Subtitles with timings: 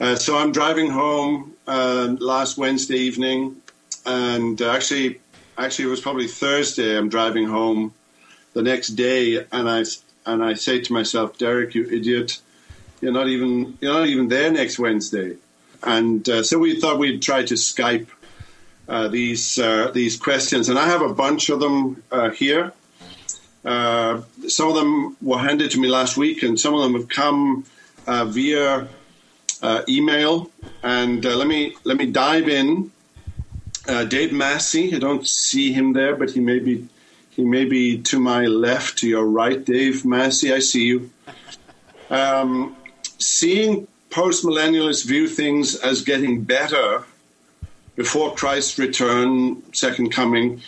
[0.00, 3.56] Uh, so I'm driving home uh, last Wednesday evening,
[4.06, 5.20] and actually,
[5.58, 6.96] actually it was probably Thursday.
[6.96, 7.92] I'm driving home
[8.54, 9.84] the next day, and I
[10.24, 12.40] and I say to myself, Derek, you idiot,
[13.02, 15.36] you're not even you're not even there next Wednesday.
[15.82, 18.08] And uh, so we thought we'd try to Skype
[18.88, 22.72] uh, these uh, these questions, and I have a bunch of them uh, here.
[23.66, 27.08] Uh, some of them were handed to me last week, and some of them have
[27.10, 27.66] come
[29.62, 30.50] uh, email.
[30.82, 32.90] And let me let me dive in.
[34.08, 36.86] Dave Massey, I don't see him there, but he may be
[37.30, 39.64] he may be to my left, to your right.
[39.64, 41.10] Dave Massey, I see you.
[42.10, 42.76] Um,
[43.18, 47.04] seeing postmillennialists view things as getting better
[47.96, 50.60] before Christ's return, second coming,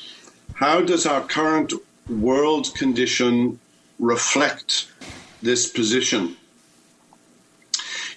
[0.55, 1.73] how does our current
[2.09, 3.59] world condition
[3.99, 4.89] reflect
[5.43, 6.37] this position?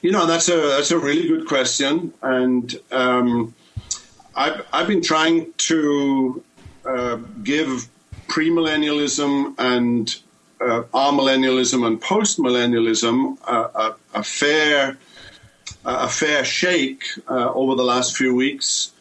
[0.06, 3.56] You know, that's a that's a really good question, and um,
[4.36, 6.44] I've I've been trying to
[6.88, 7.90] uh, give
[8.28, 10.16] premillennialism and
[10.62, 13.70] uh, amillennialism and postmillennialism uh,
[14.14, 14.96] a, a, fair
[15.86, 18.92] a fair shake uh, over the last few weeks.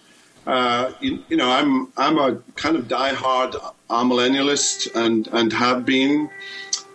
[0.47, 3.53] Uh, you, you, know, I'm I'm a kind of diehard
[3.91, 6.31] amillennialist and and have been,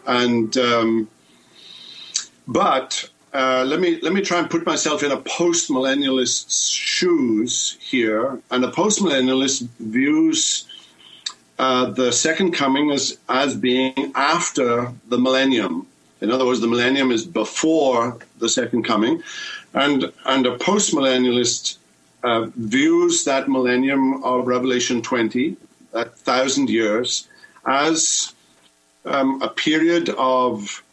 [0.08, 1.08] and um,
[2.48, 7.78] but uh, let me let me try and put myself in a post millennialist's shoes
[7.80, 10.66] here, and a post millennialist views.
[11.60, 15.86] Uh, the second coming as as being after the millennium.
[16.22, 19.22] In other words, the millennium is before the second coming,
[19.74, 21.78] and and a post millennialist
[22.24, 25.56] uh, views that millennium of Revelation 20,
[25.94, 27.28] that thousand years,
[27.66, 28.34] as
[29.06, 30.84] um, a period of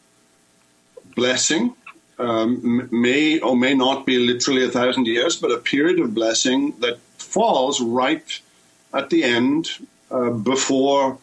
[1.14, 1.74] blessing.
[2.18, 6.72] Um, may or may not be literally a thousand years, but a period of blessing
[6.80, 8.40] that falls right
[8.94, 9.68] at the end
[10.10, 11.18] uh, before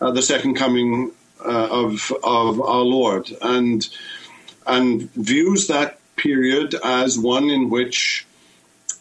[0.00, 1.12] uh, the second coming
[1.44, 3.86] uh, of of our Lord, and
[4.66, 8.26] and views that period as one in which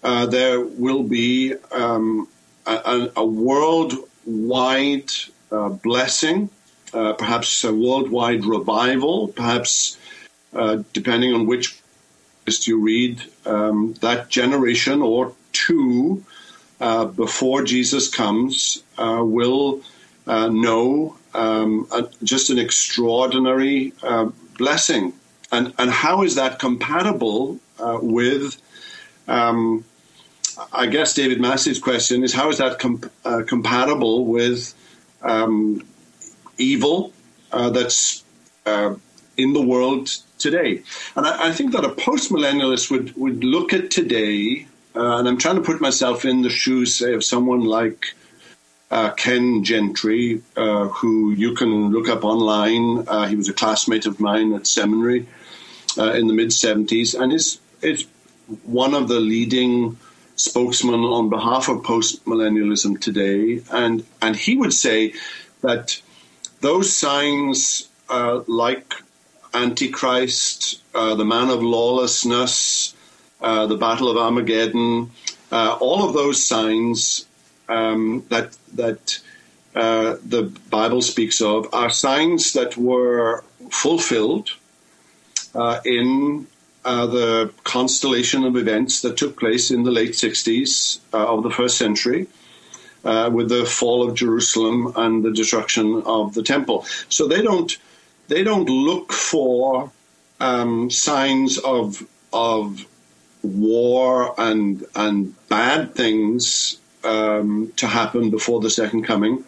[0.03, 2.27] uh, there will be um,
[2.65, 5.11] a, a worldwide
[5.51, 6.49] uh, blessing,
[6.93, 9.97] uh, perhaps a worldwide revival, perhaps
[10.53, 11.79] uh, depending on which
[12.45, 16.23] list you read, um, that generation or two
[16.79, 19.81] uh, before Jesus comes will
[20.27, 21.87] know um,
[22.23, 23.93] just an extraordinary
[24.57, 25.13] blessing.
[25.51, 28.61] And, and how is that compatible with
[29.27, 29.85] um,
[30.73, 32.83] I guess David Massey's question is how is that
[33.23, 34.73] uh, compatible with
[35.21, 35.85] um,
[36.57, 37.13] evil
[37.51, 38.23] uh, that's
[38.65, 38.95] uh,
[39.41, 40.83] in the world today?
[41.15, 45.37] And I, I think that a post-millennialist would, would look at today, uh, and I'm
[45.37, 48.13] trying to put myself in the shoes, say, of someone like
[48.91, 53.05] uh, Ken Gentry, uh, who you can look up online.
[53.29, 55.27] he was a classmate of mine at seminary
[55.97, 58.05] in the mid 70s, and is, is
[58.63, 59.97] one of the leading
[60.39, 65.13] spokesmen on behalf of postmillennialism today, and and he would say
[65.61, 66.01] that
[66.61, 68.93] those signs, uh, like
[69.53, 72.93] Antichrist, uh, the man of lawlessness,
[73.41, 75.11] uh, the Battle of Armageddon,
[75.51, 77.25] uh, all of those signs
[77.67, 79.19] um, that that
[79.75, 84.49] uh, the Bible speaks of are signs that were fulfilled
[85.55, 86.47] uh, in
[86.85, 91.51] uh, the constellation of events that took place in the late 60s uh, of the
[91.51, 92.27] first century.
[93.03, 97.77] With the fall of Jerusalem and the destruction of the temple, so they don't
[98.29, 99.91] they don't look for
[100.39, 102.85] um, signs of of
[103.43, 109.43] war and and bad things um, to happen before the second coming.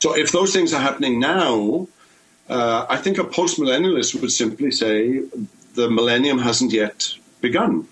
[0.00, 1.88] So if those things are happening now,
[2.48, 5.22] uh, I think a postmillennialist would simply say
[5.74, 7.88] the millennium hasn't yet begun.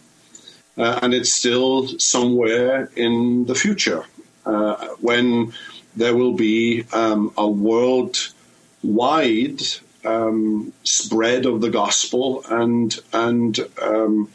[0.77, 4.05] Uh, and it's still somewhere in the future
[4.45, 5.53] uh, when
[5.97, 7.49] there will be um, a
[8.85, 9.63] worldwide
[10.05, 14.29] um, spread of the gospel and and um,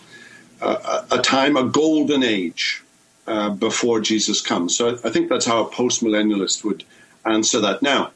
[0.61, 2.83] a, a, time, a golden age
[3.27, 4.75] uh, before Jesus comes.
[4.75, 6.83] So I, think that's how a post-millennialist would
[7.25, 7.81] answer that.
[7.81, 8.11] Now,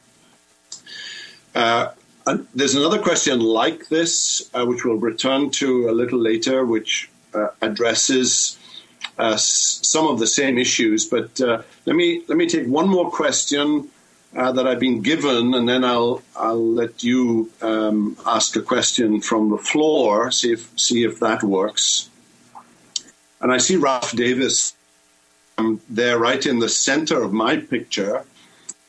[1.54, 1.88] uh,
[2.54, 7.48] there's another question like this, uh, which we'll return to a little later, which uh,
[7.62, 8.58] addresses
[9.16, 11.06] uh, some of the same issues.
[11.06, 13.88] But uh, let me let me take one more question
[14.36, 19.20] uh, that I've been given, and then I'll I'll let you um, ask a question
[19.20, 20.30] from the floor.
[20.30, 22.08] See if see if that works.
[23.40, 24.74] And I see Ralph Davis
[25.58, 28.24] um, there right in the center of my picture.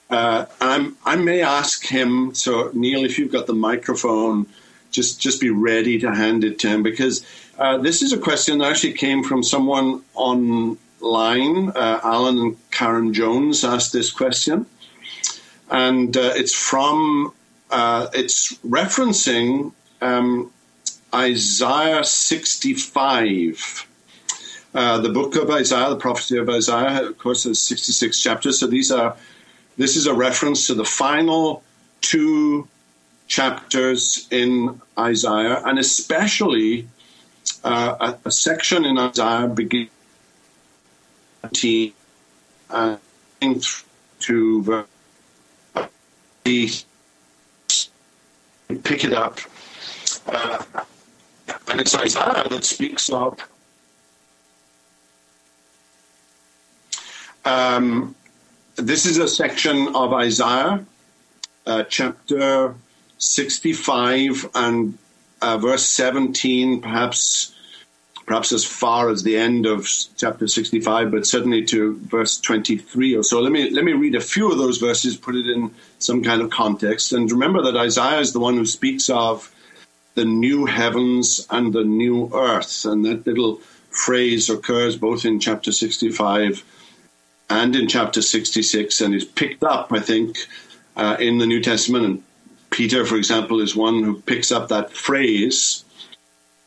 [0.09, 4.45] Uh, I'm, I may ask him, so Neil, if you've got the microphone,
[4.91, 7.25] just, just be ready to hand it to him because
[7.57, 10.77] uh, this is a question that actually came from someone online.
[11.69, 14.65] Uh, Alan and Karen Jones asked this question.
[15.69, 17.33] And uh, it's from,
[17.71, 20.51] uh, it's referencing um,
[21.13, 23.87] Isaiah 65.
[24.73, 28.59] Uh, the book of Isaiah, the prophecy of Isaiah, of course, has 66 chapters.
[28.59, 29.15] So these are,
[29.77, 31.63] this is a reference to the final
[32.01, 32.67] two
[33.27, 36.87] chapters in Isaiah, and especially
[37.63, 39.89] uh, a, a, section in Isaiah beginning
[42.69, 42.97] uh,
[44.19, 44.85] to verse
[48.83, 49.39] pick it up.
[50.27, 50.63] Uh,
[51.69, 53.39] and it's Isaiah that speaks of
[57.45, 58.15] Um,
[58.75, 60.83] this is a section of Isaiah,
[61.67, 62.73] uh, chapter
[63.19, 64.97] 65 and
[65.41, 67.54] uh, verse 17, perhaps
[68.25, 69.87] perhaps as far as the end of
[70.17, 73.39] chapter 65, but certainly to verse 23 or so.
[73.39, 76.41] Let me let me read a few of those verses, put it in some kind
[76.41, 79.51] of context, and remember that Isaiah is the one who speaks of
[80.15, 83.59] the new heavens and the new earth, and that little
[83.91, 86.63] phrase occurs both in chapter 65
[87.49, 90.37] and in chapter 66 and is picked up, I think,
[90.95, 92.05] uh, in the New Testament.
[92.05, 92.23] And
[92.71, 95.84] Peter, for example, is one who picks up that phrase.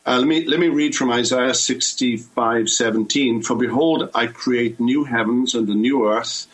[0.09, 3.43] Uh, let me let me read from Isaiah 65, 17.
[3.43, 6.47] For behold, I create new heavens and a new earth,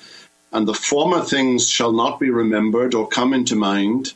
[0.53, 4.13] and the former things shall not be remembered or come into mind.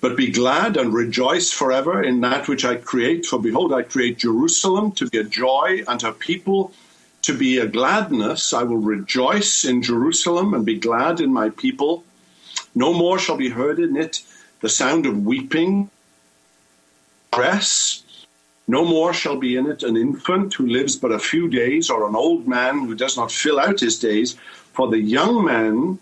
[0.00, 3.26] But be glad and rejoice forever in that which I create.
[3.26, 6.72] For behold, I create Jerusalem to be a joy and her people
[7.20, 8.54] to be a gladness.
[8.54, 12.02] I will rejoice in Jerusalem and be glad in my people.
[12.74, 14.22] No more shall be heard in it
[14.62, 15.90] the sound of weeping,
[17.30, 18.03] dress.
[18.66, 22.08] No more shall be in it an infant who lives but a few days, or
[22.08, 24.36] an old man who does not fill out his days.
[24.72, 25.98] For the young man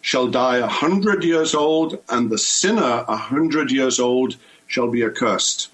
[0.00, 4.36] shall die a hundred years old, and the sinner a hundred years old
[4.66, 5.68] shall be accursed.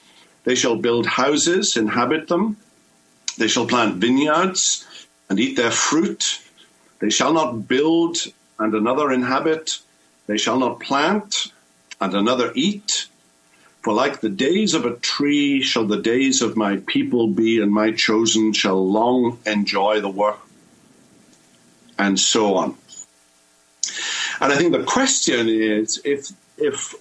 [0.45, 2.57] They shall build houses, inhabit them
[3.39, 4.87] they shall plant vineyards
[5.29, 6.41] and eat their fruit.
[7.01, 8.19] They shall not build
[8.59, 9.79] and another inhabit.
[10.27, 11.47] They shall not plant
[12.01, 13.07] and another eat.
[13.83, 17.73] For like the days of a tree shall the days of my people be, and
[17.73, 20.39] my chosen shall long enjoy the work.
[21.99, 22.77] And so on.
[24.41, 26.95] And I think the question is if if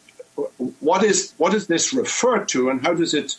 [0.80, 3.36] what is what does this refer to and how does it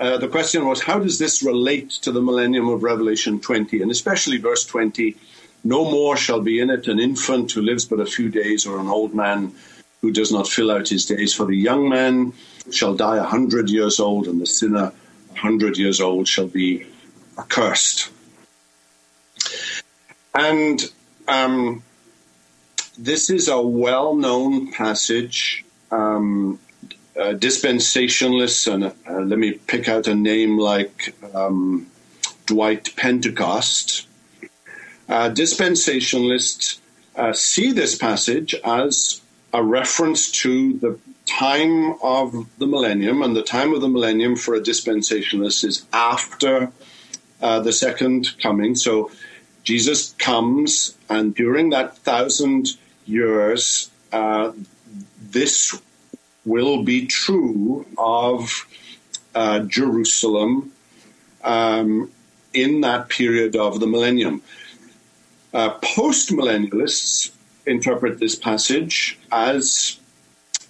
[0.00, 3.90] uh, the question was, how does this relate to the millennium of Revelation 20, and
[3.90, 5.14] especially verse 20?
[5.62, 8.80] No more shall be in it an infant who lives but a few days, or
[8.80, 9.52] an old man
[10.02, 11.34] who does not fill out his days.
[11.34, 12.32] For the young man
[12.70, 14.92] shall die a hundred years old, and the sinner
[15.34, 16.86] a hundred years old shall be
[17.38, 18.10] accursed.
[20.34, 20.80] And
[21.28, 21.82] um,
[22.98, 25.64] this is a well known passage.
[25.90, 26.58] Um,
[27.16, 31.86] uh, dispensationalists, and uh, let me pick out a name like um,
[32.46, 34.06] Dwight Pentecost.
[35.08, 36.78] Uh, dispensationalists
[37.16, 39.20] uh, see this passage as
[39.52, 44.54] a reference to the time of the millennium, and the time of the millennium for
[44.54, 46.70] a dispensationalist is after
[47.40, 48.74] uh, the second coming.
[48.74, 49.10] So
[49.62, 52.76] Jesus comes, and during that thousand
[53.06, 54.52] years, uh,
[55.30, 55.80] this
[56.44, 58.66] will be true of
[59.34, 60.72] uh, Jerusalem
[61.44, 62.10] um,
[62.52, 64.42] in that period of the millennium.
[65.52, 67.30] Uh, Post millennialists
[67.70, 69.98] interpret this passage as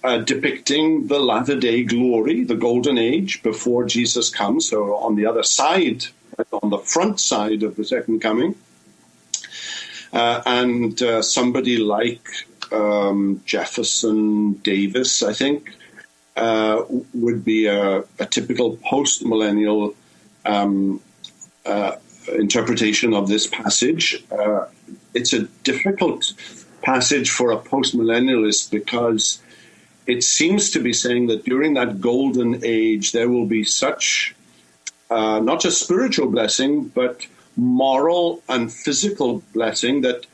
[0.03, 4.69] uh, depicting the latter day glory, the golden age before Jesus comes.
[4.69, 6.05] So, on the other side,
[6.51, 8.55] on the front side of the second coming.
[10.13, 12.27] Uh, and uh, somebody like
[12.71, 15.75] um, Jefferson Davis, I think,
[16.35, 19.95] uh, would be a, a typical post millennial
[20.45, 21.01] um,
[21.65, 21.95] uh,
[22.33, 24.23] interpretation of this passage.
[24.31, 24.65] Uh,
[25.13, 26.33] it's a difficult
[26.81, 29.41] passage for a post millennialist because
[30.07, 34.35] it seems to be saying that during that golden age there will be such
[35.09, 40.25] uh, not just spiritual blessing but moral and physical blessing that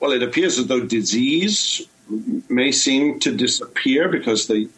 [0.00, 1.80] well, it appears as though disease
[2.50, 4.68] may seem to disappear because the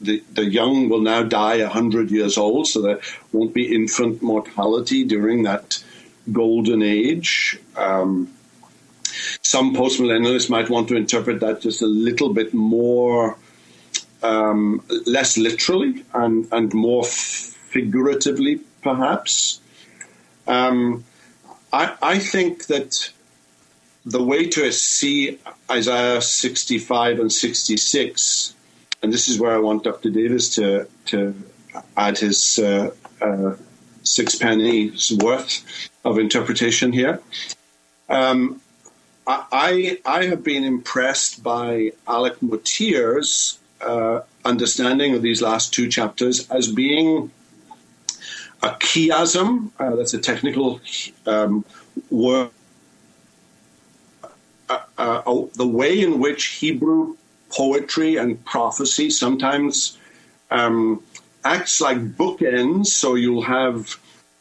[0.00, 3.00] the, the young will now die 100 years old, so there
[3.32, 5.82] won't be infant mortality during that
[6.30, 7.58] golden age.
[7.76, 8.30] Um,
[9.46, 13.38] some postmillennialists might want to interpret that just a little bit more,
[14.22, 19.60] um, less literally and, and more figuratively, perhaps.
[20.48, 21.04] Um,
[21.72, 23.12] I, I think that
[24.04, 25.38] the way to see
[25.70, 28.54] Isaiah 65 and 66,
[29.02, 30.10] and this is where I want Dr.
[30.10, 31.34] Davis to, to
[31.96, 33.54] add his uh, uh,
[34.02, 35.64] six pennies worth
[36.04, 37.20] of interpretation here.
[38.08, 38.60] Um,
[39.26, 46.48] I, I have been impressed by Alec Motyer's uh, understanding of these last two chapters
[46.48, 47.30] as being
[48.62, 50.80] a chiasm, uh, that's a technical
[51.26, 51.64] um,
[52.10, 52.50] word,
[54.68, 57.16] uh, uh, the way in which Hebrew
[57.50, 59.98] poetry and prophecy sometimes
[60.50, 61.02] um,
[61.44, 62.86] acts like bookends.
[62.86, 63.96] So you'll have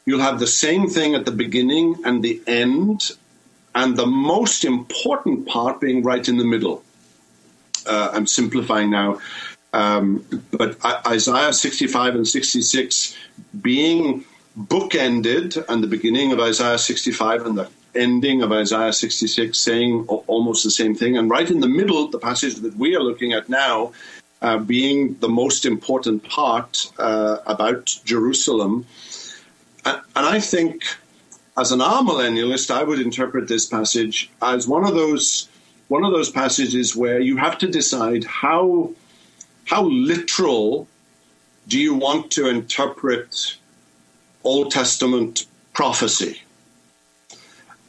[0.05, 3.11] you'll have the same thing at the beginning and the end,
[3.75, 6.83] and the most important part being right in the middle.
[7.85, 9.19] Uh, I'm simplifying now,
[9.73, 13.15] um, but Isaiah 65 and 66
[13.61, 14.25] being
[14.57, 20.63] bookended, and the beginning of Isaiah 65 and the ending of Isaiah 66 saying almost
[20.63, 23.49] the same thing, and right in the middle, the passage that we are looking at
[23.49, 23.91] now.
[24.41, 28.85] Uh, being the most important part uh, about Jerusalem.
[29.85, 30.83] And, and I think
[31.57, 35.47] as an amillennialist, I would interpret this passage as one of those
[35.87, 38.91] one of those passages where you have to decide how
[39.65, 40.87] how literal
[41.67, 43.57] do you want to interpret
[44.43, 46.41] Old Testament prophecy?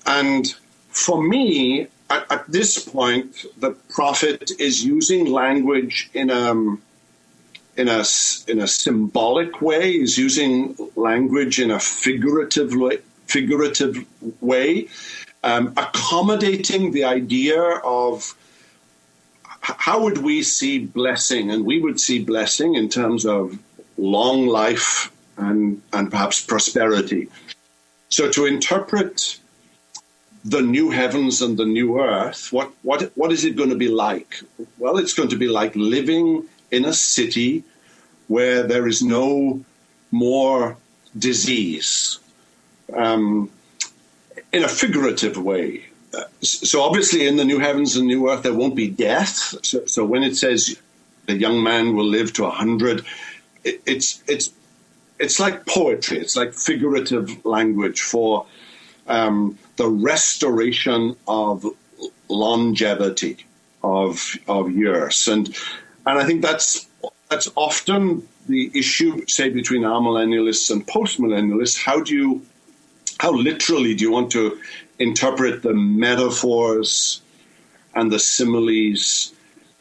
[0.07, 0.47] And
[0.89, 6.53] for me, at, at this point, the prophet is using language in a
[7.77, 8.05] in a
[8.47, 9.93] in a symbolic way.
[9.93, 12.73] He's using language in a figurative
[13.27, 14.05] figurative
[14.41, 14.89] way,
[15.43, 18.35] um, accommodating the idea of
[19.61, 23.59] how would we see blessing, and we would see blessing in terms of
[23.99, 27.29] long life and and perhaps prosperity.
[28.09, 29.39] So to interpret
[30.45, 33.89] the new heavens and the new earth, what what what is it going to be
[33.89, 34.41] like?
[34.79, 37.65] Well, it's going to be like living in a city
[38.29, 39.65] where there is no
[40.11, 40.77] more
[41.19, 42.19] disease,
[42.93, 43.51] um,
[44.53, 45.85] in a figurative way.
[46.15, 49.55] Uh, so obviously, in the new heavens and new earth, there won't be death.
[49.63, 50.81] So, so when it says
[51.27, 53.05] the young man will live to a hundred,
[53.65, 54.53] it, it's it's
[55.19, 56.19] it's like poetry.
[56.19, 58.47] It's like figurative language for
[59.09, 61.67] um, the restoration of
[62.29, 63.45] longevity
[63.83, 65.49] of of years, and
[66.07, 66.87] and I think that's
[67.29, 71.83] that's often the issue, say, between amillennialists and postmillennialists.
[71.83, 72.47] How do you
[73.19, 74.61] how literally do you want to
[74.99, 77.21] interpret the metaphors
[77.95, 79.33] and the similes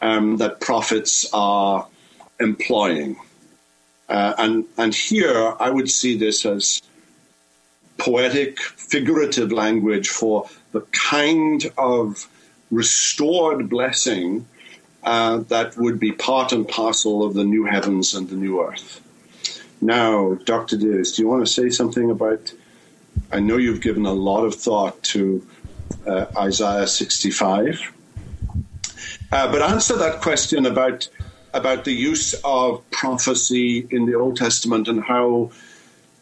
[0.01, 1.87] um, that prophets are
[2.39, 3.17] employing?
[4.07, 6.81] Uh, and and here I would see this as
[7.97, 12.27] poetic, figurative language for the kind of
[12.71, 14.45] restored blessing
[15.03, 19.01] uh, that would be part and parcel of the new heavens and the new earth.
[19.81, 20.77] Now, Dr.
[20.77, 22.53] Davis, do you want to say something about
[23.35, 25.45] I know you've given a lot of thought to
[26.07, 27.91] uh, Isaiah 65.
[29.29, 31.09] Uh, but answer that question about
[31.53, 35.51] about the use of prophecy in the Old Testament and how,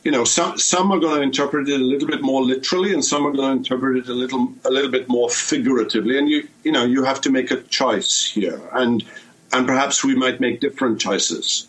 [0.04, 3.06] you know, some some are going to interpret it a little bit more literally, and
[3.06, 6.18] some are going to interpret it a little a little bit more figuratively.
[6.18, 9.06] And you you know you have to make a choice here, and
[9.52, 11.68] and perhaps we might make different choices.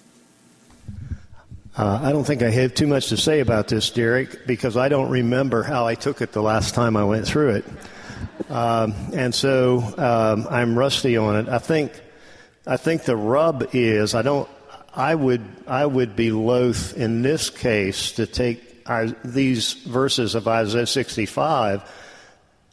[1.77, 4.89] Uh, I don't think I have too much to say about this, Derek, because I
[4.89, 7.65] don't remember how I took it the last time I went through it.
[8.49, 11.49] Um, and so um, I'm rusty on it.
[11.49, 11.93] I think
[12.67, 14.49] I think the rub is I don't.
[14.95, 20.47] I would I would be loath in this case to take our, these verses of
[20.47, 21.83] Isaiah 65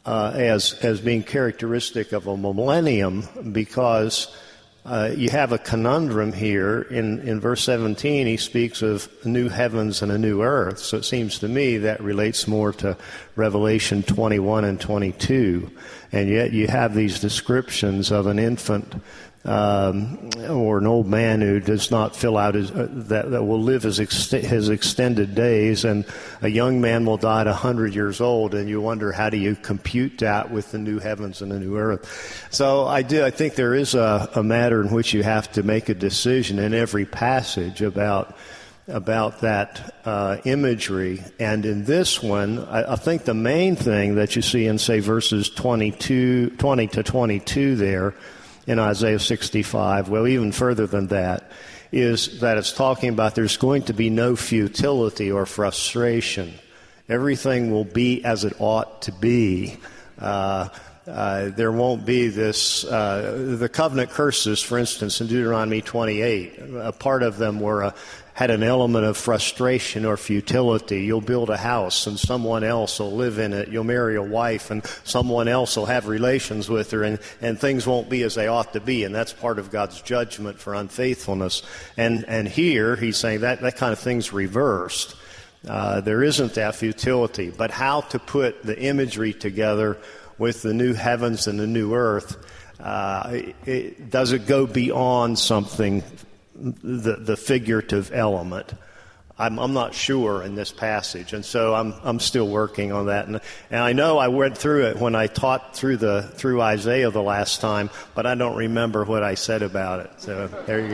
[0.06, 4.34] uh, as as being characteristic of a millennium because
[4.84, 6.82] uh, you have a conundrum here.
[6.82, 10.80] In, in verse 17, he speaks of new heavens and a new earth.
[10.80, 12.96] So it seems to me that relates more to
[13.36, 15.70] Revelation 21 and 22.
[16.10, 19.00] And yet you have these descriptions of an infant
[19.44, 23.60] um, or an old man who does not fill out his uh, that, that will
[23.60, 26.04] live his ex- his extended days, and
[26.42, 29.56] a young man will die at hundred years old, and you wonder how do you
[29.56, 32.46] compute that with the new heavens and the new earth.
[32.50, 35.64] So I do I think there is a, a matter in which you have to
[35.64, 38.36] make a decision in every passage about
[38.86, 41.22] about that uh, imagery.
[41.38, 44.98] And in this one, I, I, think the main thing that you see in, say,
[44.98, 48.14] verses 22, 20 to 22 there
[48.66, 51.50] in Isaiah 65, well, even further than that,
[51.90, 56.54] is that it's talking about there's going to be no futility or frustration.
[57.08, 59.76] Everything will be as it ought to be.
[60.18, 60.68] Uh,
[61.06, 66.60] uh, there won't be this, uh, the covenant curses, for instance, in Deuteronomy 28.
[66.80, 67.94] A part of them were a,
[68.34, 71.04] had an element of frustration or futility.
[71.04, 73.68] You'll build a house and someone else will live in it.
[73.68, 77.86] You'll marry a wife and someone else will have relations with her and, and things
[77.86, 79.04] won't be as they ought to be.
[79.04, 81.62] And that's part of God's judgment for unfaithfulness.
[81.96, 85.14] And, and here he's saying that, that kind of thing's reversed.
[85.68, 87.50] Uh, there isn't that futility.
[87.50, 89.98] But how to put the imagery together
[90.38, 92.36] with the new heavens and the new earth,
[92.80, 96.02] uh, it, does it go beyond something
[96.62, 98.72] the, the figurative element.
[99.38, 103.26] I'm, I'm, not sure in this passage, and so I'm, I'm still working on that.
[103.26, 103.40] And,
[103.70, 107.22] and, I know I went through it when I taught through the through Isaiah the
[107.22, 110.10] last time, but I don't remember what I said about it.
[110.18, 110.92] So there you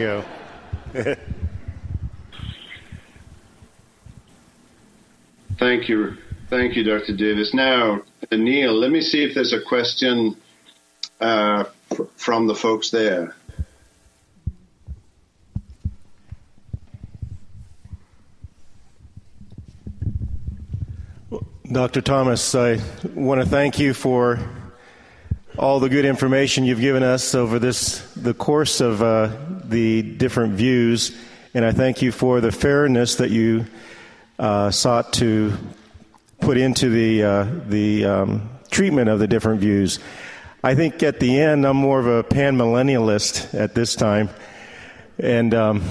[0.94, 1.16] go.
[5.58, 6.16] Thank you,
[6.50, 7.16] thank you, Dr.
[7.16, 7.52] Davis.
[7.52, 10.36] Now, Neil, let me see if there's a question
[11.20, 11.64] uh,
[12.14, 13.34] from the folks there.
[21.70, 22.00] Dr.
[22.00, 22.80] Thomas, I
[23.14, 24.40] want to thank you for
[25.58, 29.30] all the good information you've given us over this the course of uh,
[29.64, 31.14] the different views,
[31.52, 33.66] and I thank you for the fairness that you
[34.38, 35.52] uh, sought to
[36.40, 39.98] put into the uh, the um, treatment of the different views.
[40.64, 44.30] I think at the end, I'm more of a panmillennialist at this time,
[45.18, 45.82] and um,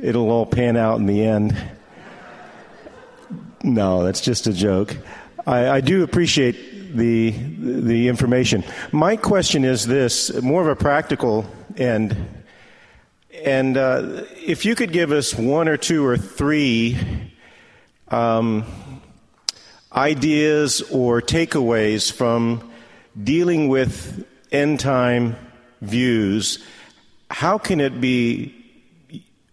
[0.00, 1.56] it'll all pan out in the end.
[3.62, 4.96] No, that's just a joke.
[5.46, 8.64] I, I do appreciate the the information.
[8.90, 12.16] My question is this: more of a practical end.
[13.44, 16.98] And uh, if you could give us one or two or three
[18.08, 18.64] um,
[19.92, 22.70] ideas or takeaways from
[23.22, 25.36] dealing with end time
[25.80, 26.64] views,
[27.30, 28.54] how can it be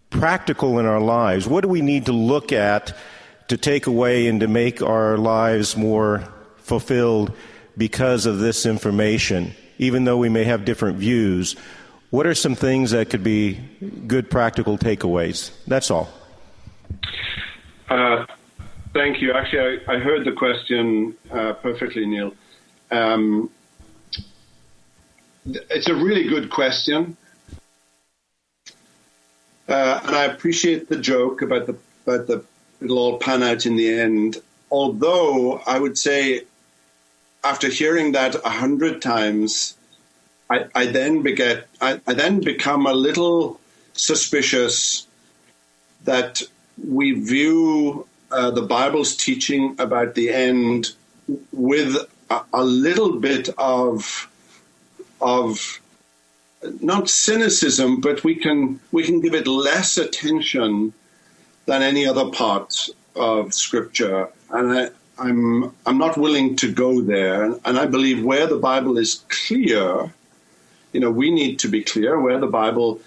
[0.09, 1.47] practical in our lives?
[1.47, 2.95] What do we need to look at
[3.49, 6.23] to take away and to make our lives more
[6.57, 7.35] fulfilled
[7.77, 11.55] because of this information, even though we may have different views.
[12.11, 13.59] What are some things that could be
[14.07, 15.51] good practical takeaways?
[15.67, 16.09] That's all.
[17.89, 18.25] Uh,
[18.93, 19.33] thank you.
[19.33, 22.33] Actually, I, I heard the question uh, perfectly, Neil.
[22.91, 23.49] Um,
[25.45, 27.17] it's a really good question.
[29.67, 32.43] Uh, and I appreciate the joke about the about the
[32.81, 34.37] it'll all pan out in the end.
[34.71, 36.43] Although I would say,
[37.43, 39.75] after hearing that a hundred times,
[40.49, 43.59] I, I then beget, I, I then become a little
[43.93, 45.07] suspicious
[46.05, 46.41] that
[46.87, 50.91] we view uh, the Bible's teaching about the end
[51.51, 51.95] with
[52.29, 54.29] a, a little bit of
[55.21, 55.81] of
[56.81, 60.93] not cynicism, but we can we can give it less attention
[61.69, 67.43] than any other part of Scripture, and I, I'm I'm not willing to go there.
[67.43, 70.11] And, and I believe where the Bible is clear,
[70.93, 72.19] you know, we need to be clear.
[72.19, 72.99] Where the Bible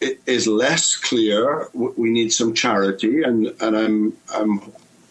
[0.00, 4.52] is less clear, we need some charity, and and I'm I'm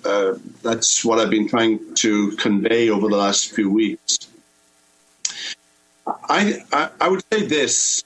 [0.04, 4.18] uh, that's what I've been trying to convey over the last few weeks.
[6.08, 8.04] I, I, I would say this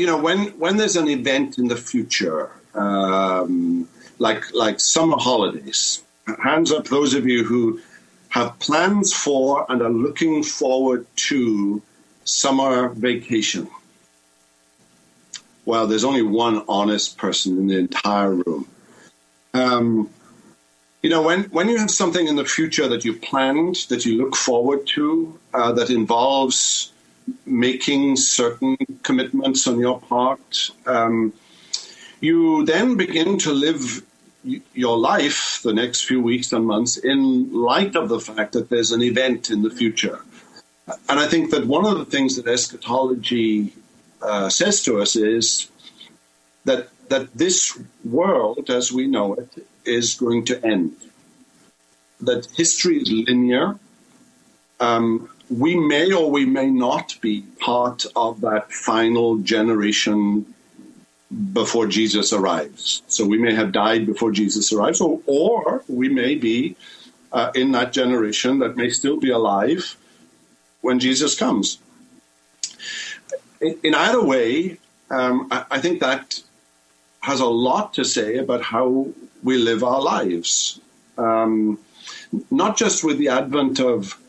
[0.00, 3.86] you know, when when there's an event in the future, um,
[4.18, 6.02] like like summer holidays,
[6.42, 7.82] hands up those of you who
[8.30, 11.82] have plans for and are looking forward to
[12.24, 13.68] summer vacation.
[15.66, 18.66] Well, there's only one honest person in the entire room.
[19.52, 20.08] Um,
[21.02, 24.16] you know, when, when you have something in the future that you planned, that you
[24.16, 26.92] look forward to, uh, that involves
[27.46, 30.70] making certain commitments on your part.
[30.86, 31.32] Um,
[32.20, 34.02] you then begin to live
[34.74, 38.92] your life the next few weeks and months in light of the fact that there's
[38.92, 40.20] an event in the future.
[41.08, 43.74] And I think that one of the things that eschatology
[44.22, 45.68] uh, says to us is
[46.64, 50.96] that that this world, as we know it, is going to end.
[52.20, 53.78] That history is linear.
[54.78, 60.54] Um, we may or we may not be part of that final generation
[61.52, 63.02] before Jesus arrives.
[63.08, 66.76] So we may have died before Jesus arrives, or, or we may be
[67.32, 69.96] uh, in that generation that may still be alive
[70.80, 71.78] when Jesus comes.
[73.60, 74.78] In, in either way,
[75.10, 76.40] um, I, I think that
[77.20, 79.08] has a lot to say about how
[79.42, 80.80] we live our lives.
[81.18, 81.78] Um,
[82.50, 84.19] not just with the advent of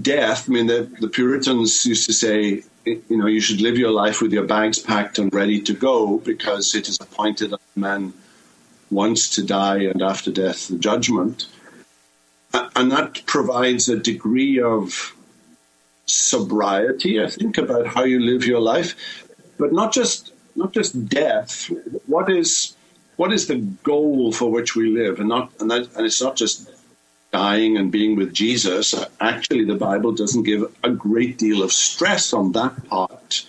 [0.00, 0.48] death.
[0.48, 4.20] I mean, the, the Puritans used to say, you know, you should live your life
[4.20, 8.12] with your bags packed and ready to go because it is appointed that man
[8.90, 11.46] once to die and after death the judgment.
[12.76, 15.14] And that provides a degree of
[16.06, 18.94] sobriety, I think, about how you live your life,
[19.58, 21.70] but not just not just death.
[22.06, 22.76] What is
[23.16, 26.36] what is the goal for which we live, and not and that and it's not
[26.36, 26.70] just
[27.34, 28.94] dying and being with Jesus.
[29.20, 33.44] Actually, the Bible doesn't give a great deal of stress on that part.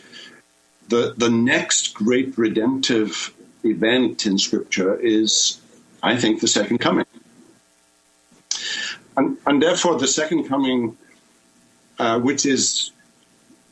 [0.89, 3.31] The the next great redemptive
[3.63, 5.61] event in Scripture is,
[6.01, 7.05] I think, the second coming.
[9.17, 10.97] And, and therefore, the second coming,
[11.99, 12.91] uh, which is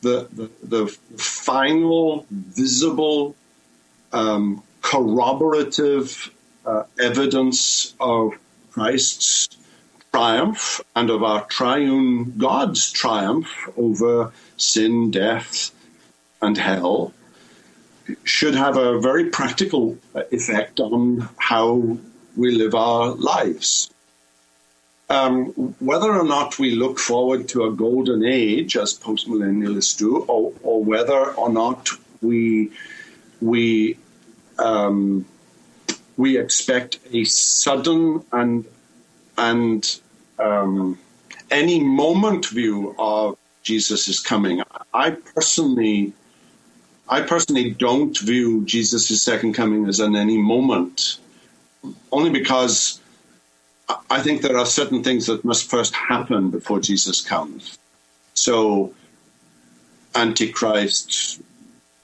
[0.00, 3.34] the, the, the final, visible,
[4.12, 6.30] um, corroborative
[6.64, 8.38] uh, evidence of
[8.70, 9.48] Christ's
[10.14, 15.72] triumph and of our triune God's triumph over sin, death,
[16.40, 17.12] and hell
[18.22, 19.98] should have a very practical
[20.30, 21.98] effect on how
[22.36, 23.90] we live our lives.
[25.10, 25.46] Um,
[25.80, 30.84] whether or not we look forward to a golden age, as postmillennialists do, or, or
[30.84, 31.88] whether or not
[32.22, 32.70] we
[33.40, 33.98] we
[34.60, 35.26] um,
[36.16, 38.64] we expect a sudden and
[39.36, 40.00] and
[40.38, 40.98] um,
[41.50, 44.62] any moment view of Jesus is coming.
[44.92, 46.12] I personally,
[47.08, 51.18] I personally don't view Jesus' second coming as an any moment,
[52.12, 53.00] only because
[54.10, 57.78] I think there are certain things that must first happen before Jesus comes.
[58.34, 58.94] So,
[60.14, 61.40] Antichrist,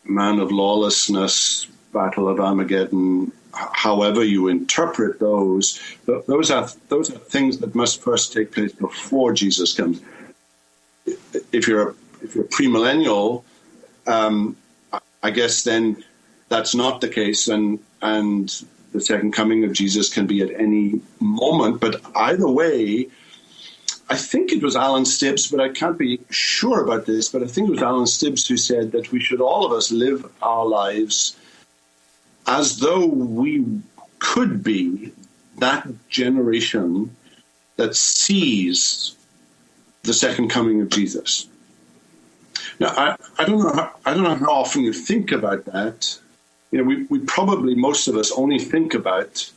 [0.04, 7.58] man of lawlessness, battle of Armageddon, however you interpret those, those are those are things
[7.58, 10.00] that must first take place before Jesus comes.
[11.52, 13.42] If you're if you're premillennial,
[14.06, 14.56] um,
[15.22, 16.04] I guess then
[16.48, 21.00] that's not the case, and and the second coming of Jesus can be at any
[21.20, 21.80] moment.
[21.80, 23.08] But either way,
[24.08, 27.46] I think it was Alan Stibbs, but I can't be sure about this, but I
[27.46, 30.66] think it was Alan Stibbs who said that we should all of us live our
[30.66, 31.36] lives
[32.50, 33.64] as though we
[34.18, 35.12] could be
[35.58, 37.14] that generation
[37.76, 39.14] that sees
[40.02, 41.46] the second coming of Jesus.
[42.80, 46.18] Now, I, I don't know how, I don't know how often you think about that,
[46.72, 49.50] you know, we, we probably, most of us, only think about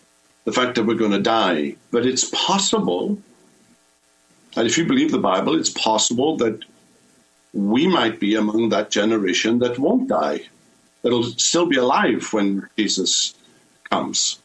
[0.45, 1.75] the fact that we're going to die.
[1.91, 3.17] But it's possible,
[4.55, 6.63] and if you believe the Bible, it's possible that
[7.53, 10.41] we might be among that generation that won't die,
[11.03, 13.35] that'll still be alive when Jesus
[13.89, 14.41] comes.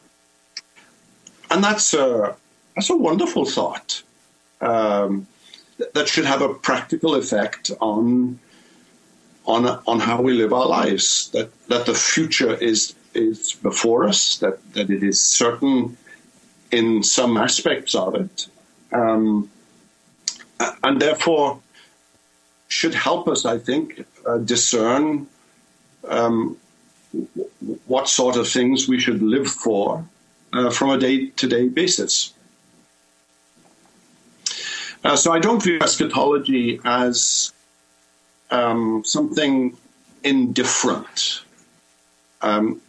[1.49, 2.35] And that's a,
[2.75, 4.03] that's a wonderful thought
[4.61, 5.27] um,
[5.93, 8.39] that should have a practical effect on
[9.45, 11.29] on on how we live our lives.
[11.31, 14.37] That that the future is is before us.
[14.37, 15.97] That that it is certain
[16.71, 18.47] in some aspects of it,
[18.91, 19.49] um,
[20.83, 21.59] and therefore
[22.67, 25.27] should help us, I think, uh, discern
[26.07, 26.57] um,
[27.85, 30.05] what sort of things we should live for
[30.53, 32.33] uh, from a day to day basis.
[35.03, 37.53] Uh, so I don't view eschatology as
[38.51, 39.77] um, something
[40.23, 41.41] indifferent.
[42.41, 42.81] Um,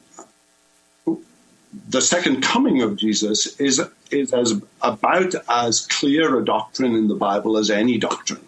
[1.88, 7.14] the second coming of Jesus is is as about as clear a doctrine in the
[7.14, 8.44] Bible as any doctrine.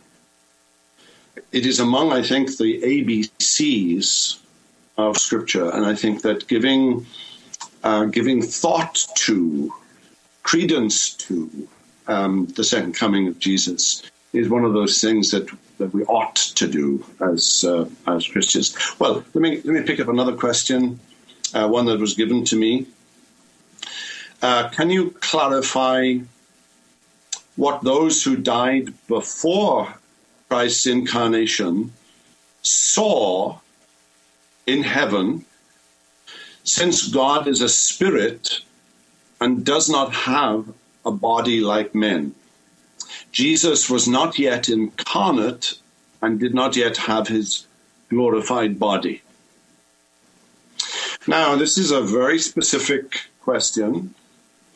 [1.53, 4.38] It is among, I think, the ABCs
[4.96, 7.07] of Scripture, and I think that giving
[7.83, 9.72] uh, giving thought to,
[10.42, 11.68] credence to
[12.07, 14.02] um, the second coming of Jesus
[14.33, 18.76] is one of those things that, that we ought to do as uh, as Christians.
[18.98, 21.00] Well, let me let me pick up another question,
[21.55, 22.87] uh, one that was given to me.
[24.40, 26.18] Uh, can you clarify
[27.57, 29.94] what those who died before
[30.48, 31.92] Christ's incarnation,
[32.62, 33.59] saw
[34.66, 35.44] in heaven,
[36.64, 38.61] since God is a spirit
[39.40, 40.72] and does not have
[41.05, 42.35] a body like men.
[43.33, 45.75] Jesus was not yet incarnate
[46.20, 47.66] and did not yet have his
[48.09, 49.22] glorified body.
[51.27, 54.14] Now, this is a very specific question.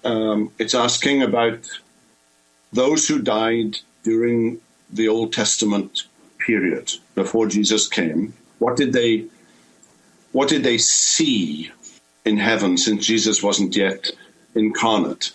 [0.05, 1.69] Um, it's asking about
[2.73, 6.05] those who died during the Old Testament
[6.39, 8.33] period before Jesus came.
[8.59, 9.27] What did they
[10.37, 11.71] what did they see
[12.27, 14.11] in heaven since Jesus wasn't yet
[14.55, 15.33] incarnate?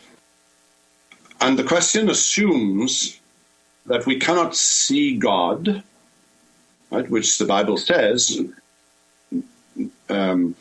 [1.40, 3.20] And the question assumes
[3.88, 5.82] that we cannot see God,
[6.92, 8.42] right, which the Bible says
[10.08, 10.56] um,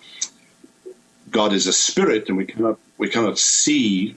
[1.31, 4.16] God is a spirit, and we cannot we cannot see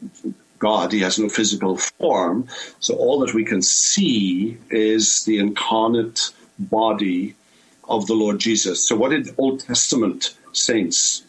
[0.57, 0.93] God.
[0.93, 2.47] He has no physical form.
[2.79, 7.35] So all that we can see is the incarnate body
[7.87, 8.87] of the Lord Jesus.
[8.87, 11.23] So what did Old Testament saints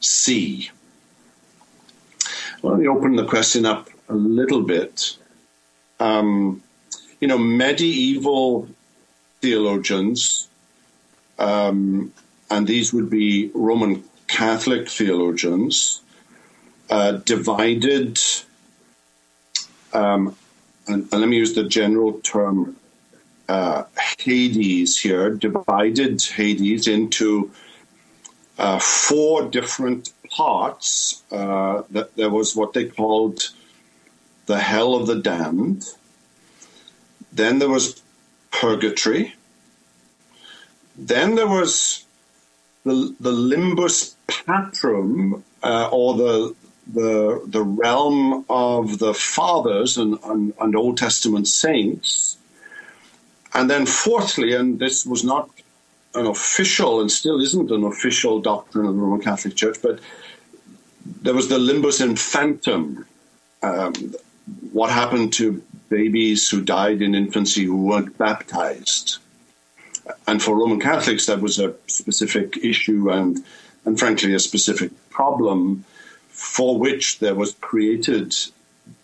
[0.00, 0.70] see?
[2.62, 5.16] Well, let me open the question up a little bit.
[5.98, 6.62] Um,
[7.20, 8.68] you know, medieval
[9.40, 10.48] theologians,
[11.38, 12.12] um,
[12.50, 16.00] and these would be Roman Catholic theologians
[16.90, 18.18] uh, divided,
[19.92, 20.36] um,
[20.86, 22.76] and, and, let me use the general term
[23.50, 23.84] uh,
[24.20, 27.50] Hades here, divided Hades into
[28.58, 31.24] uh, four different parts.
[31.32, 33.50] Uh, that there was what they called
[34.46, 35.84] the hell of the damned.
[37.32, 38.00] Then there was
[38.52, 39.34] purgatory.
[40.96, 42.04] Then there was
[42.84, 46.54] the, the limbus patrum, uh, or the,
[46.86, 52.36] the, the realm of the fathers and, and, and Old Testament saints.
[53.54, 55.50] And then, fourthly, and this was not
[56.14, 60.00] an official and still isn't an official doctrine of the Roman Catholic Church, but
[61.22, 63.04] there was the limbus infantum.
[63.62, 64.14] Um,
[64.72, 69.18] what happened to babies who died in infancy who weren't baptized?
[70.26, 73.44] and for Roman Catholics, that was a specific issue and,
[73.84, 75.84] and frankly, a specific problem
[76.28, 78.34] for which there was created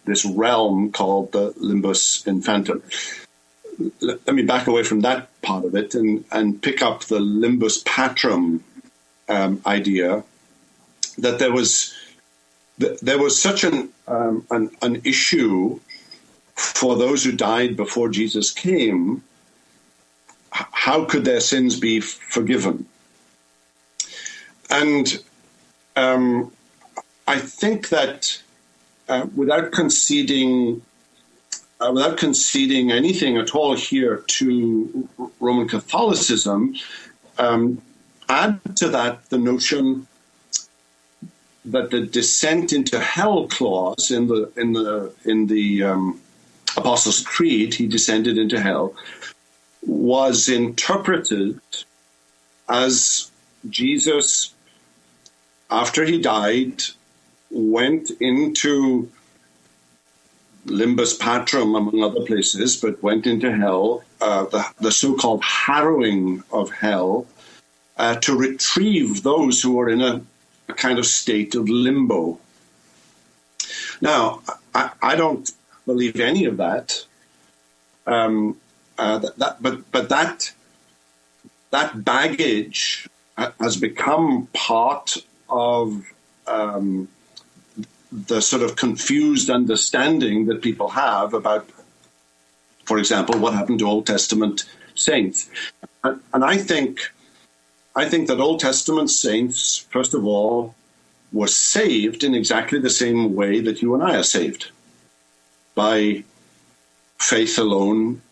[0.04, 2.82] this realm called the limbus infantum.
[4.00, 7.82] Let me back away from that part of it and, and pick up the limbus
[7.84, 8.60] patrum
[9.28, 10.24] um, idea
[11.18, 11.94] that there was
[12.78, 15.80] there was such an, um, an, an issue
[16.54, 19.22] for those who died before Jesus came
[20.72, 22.86] how could their sins be forgiven?
[24.70, 25.22] And
[25.96, 26.52] um,
[27.26, 28.42] I think that
[29.08, 30.82] uh, without conceding,
[31.80, 35.08] uh, without conceding anything at all here to
[35.40, 36.74] Roman Catholicism,
[37.38, 37.82] um,
[38.28, 40.06] add to that the notion
[41.64, 46.20] that the descent into hell clause in the in the in the um,
[46.76, 48.94] Apostles' Creed, he descended into hell,
[49.82, 51.60] was interpreted
[52.68, 53.30] as
[53.68, 54.54] Jesus,
[55.70, 56.82] after he died,
[57.50, 59.10] went into
[60.66, 66.42] limbus patrum, among other places, but went into hell, uh, the, the so called harrowing
[66.52, 67.26] of hell,
[67.96, 70.20] uh, to retrieve those who were in a,
[70.68, 72.38] a, kind of state of limbo.
[74.00, 74.42] Now,
[74.74, 75.50] I, I don't
[75.87, 77.05] believe any of that.
[78.07, 78.59] Um,
[78.98, 80.52] uh, that, that, but but that
[81.70, 85.16] that baggage has become part
[85.48, 86.02] of
[86.46, 87.09] um,
[88.16, 91.68] the sort of confused understanding that people have about,
[92.85, 95.50] for example, what happened to Old Testament saints.
[96.02, 97.11] And, and I think,
[97.94, 100.74] I think that Old Testament saints, first of all,
[101.31, 104.70] were saved in exactly the same way that you and I are saved
[105.74, 106.24] by
[107.18, 108.22] faith alone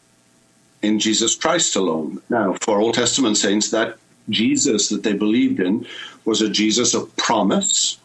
[0.81, 2.23] in Jesus Christ alone.
[2.31, 3.99] Now, for Old Testament saints, that
[4.31, 5.87] Jesus that they believed in
[6.25, 7.99] was a Jesus of promise,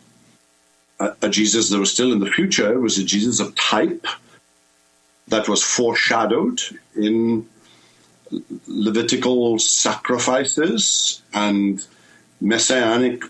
[1.00, 2.72] a, Jesus that was still in the future.
[2.74, 4.06] It was a Jesus of type
[5.28, 6.62] that was foreshadowed
[6.96, 7.48] in
[8.68, 11.86] Levitical sacrifices and
[12.42, 13.24] messianic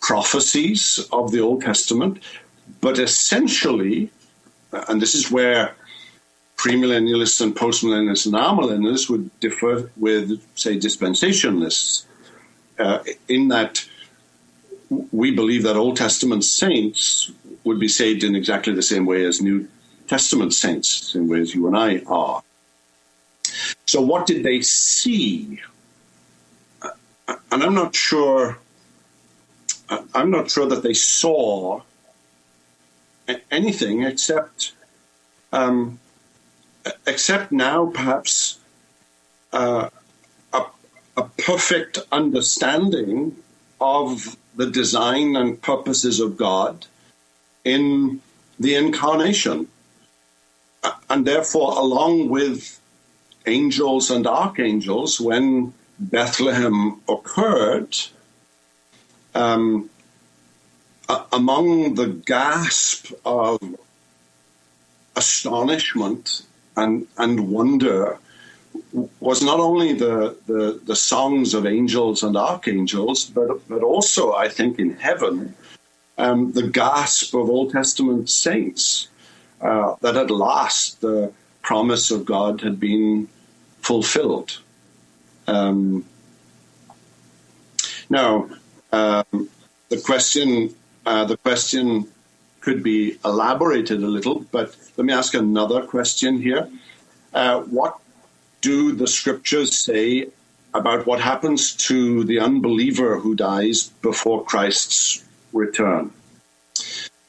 [0.00, 2.22] prophecies of the Old Testament.
[2.80, 4.10] But essentially,
[4.72, 5.74] and this is where
[6.56, 12.04] premillennialists and postmillennialists and amillennialists would differ with, say, dispensationalists,
[12.78, 13.84] uh, in that
[14.90, 17.30] we believe that Old Testament saints
[17.64, 19.68] would be saved in exactly the same way as New
[20.08, 22.42] Testament saints, in ways you and I are.
[23.86, 25.60] So, what did they see?
[27.52, 28.58] And I'm not sure.
[30.14, 31.82] I'm not sure that they saw
[33.50, 34.72] anything except,
[35.52, 35.98] um,
[37.06, 38.58] except now perhaps
[39.52, 39.90] uh,
[40.52, 40.62] a,
[41.16, 43.36] a perfect understanding
[43.80, 46.86] of the design and purposes of God
[47.64, 48.20] in
[48.58, 49.68] the incarnation.
[51.08, 52.80] And therefore, along with
[53.46, 57.96] angels and archangels, when Bethlehem occurred,
[59.34, 59.90] um,
[61.32, 63.58] among the gasp of
[65.16, 66.42] astonishment
[66.76, 68.18] and, and wonder
[69.20, 74.48] was not only the, the, the, songs of angels and archangels, but, but also, I
[74.48, 75.54] think, in heaven,
[76.18, 79.08] um, the gasp of Old Testament saints
[79.60, 83.28] uh, that at last the promise of God had been
[83.80, 84.58] fulfilled.
[85.46, 86.04] Um,
[88.08, 88.50] now,
[88.92, 89.48] um,
[89.88, 90.74] the question
[91.06, 92.06] uh, the question
[92.60, 96.68] could be elaborated a little, but let me ask another question here.
[97.32, 97.99] Uh, what
[98.60, 100.28] do the scriptures say
[100.74, 106.12] about what happens to the unbeliever who dies before Christ's return?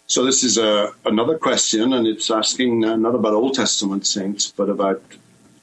[0.08, 4.52] So this is a, another question, and it's asking uh, not about Old Testament saints,
[4.52, 5.02] but about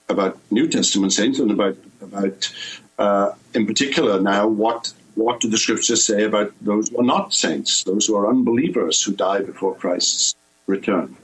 [0.08, 2.50] about New Testament saints, and about about
[2.98, 7.34] uh, in particular now what what do the scriptures say about those who are not
[7.34, 10.34] saints, those who are unbelievers who die before Christ's
[10.66, 11.14] return?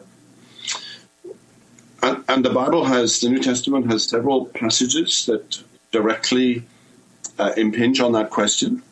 [2.04, 6.62] And, and the Bible has, the New Testament has several passages that directly
[7.38, 8.82] uh, impinge on that question.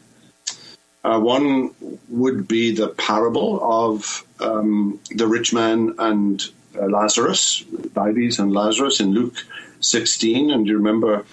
[1.05, 1.75] Uh, one
[2.09, 6.43] would be the parable of um, the rich man and
[6.75, 9.37] uh, Lazarus, Dives and Lazarus in Luke
[9.81, 10.51] 16.
[10.51, 11.27] And you remember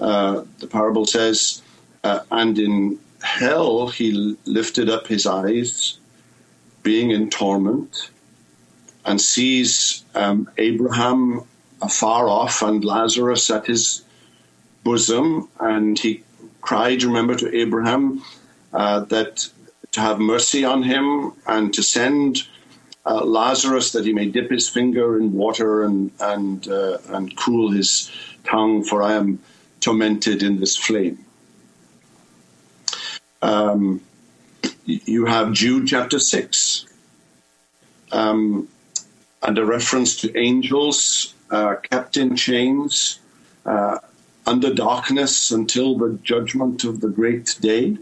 [0.00, 1.62] uh, the parable says,
[2.02, 5.96] uh, and in hell he lifted up his eyes,
[6.82, 8.10] being in torment,
[9.04, 11.42] and sees um, Abraham
[11.82, 14.02] afar off and Lazarus at his
[14.82, 16.22] bosom, and he
[16.60, 18.22] cried, remember, to Abraham
[18.72, 19.48] uh, that
[19.92, 22.42] to have mercy on him and to send
[23.06, 27.70] uh, Lazarus that he may dip his finger in water and and uh, and cool
[27.70, 28.10] his
[28.44, 29.40] tongue, for I am
[29.80, 31.18] tormented in this flame.
[33.42, 34.00] Um,
[34.86, 36.86] you have Jude chapter 6,
[38.12, 38.68] um,
[39.44, 43.20] and a reference to angels uh, kept in chains
[43.66, 43.98] uh,
[44.46, 47.96] under darkness until the judgment of the great day.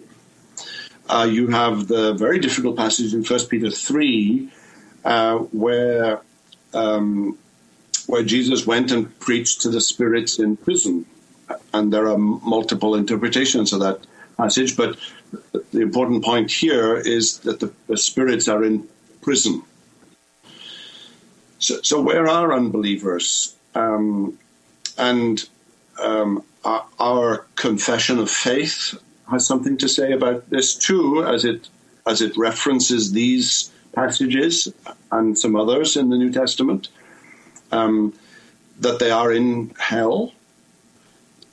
[1.09, 4.49] Uh, you have the very difficult passage in 1 Peter 3
[5.05, 6.21] uh, where,
[6.75, 7.37] um,
[8.07, 11.05] where Jesus went and preached to the spirits in prison.
[11.75, 14.01] And there are multiple interpretations of that
[14.37, 14.97] passage, but
[15.73, 18.89] the important point here is that the, the spirits are in
[19.21, 19.63] prison.
[21.63, 23.55] So, so where are unbelievers?
[23.77, 24.37] Um,
[24.99, 25.49] and
[26.01, 28.99] um, our, our, confession of faith
[29.31, 31.69] has something to say about this too, as it
[32.05, 34.73] as it references these passages
[35.13, 36.89] and some others in the New Testament.
[37.71, 38.13] Um,
[38.81, 40.33] that they are in hell.